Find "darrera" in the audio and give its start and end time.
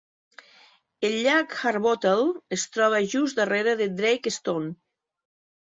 3.45-3.79